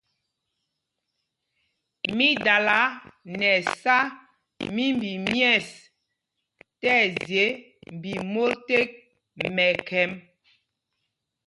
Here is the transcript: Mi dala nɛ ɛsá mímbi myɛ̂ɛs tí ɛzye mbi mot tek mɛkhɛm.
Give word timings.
Mi 2.15 2.27
dala 2.45 2.79
nɛ 3.37 3.47
ɛsá 3.59 3.97
mímbi 4.75 5.09
myɛ̂ɛs 5.29 5.67
tí 6.79 6.87
ɛzye 7.03 7.45
mbi 7.95 8.11
mot 8.33 8.53
tek 8.67 8.89
mɛkhɛm. 9.55 10.11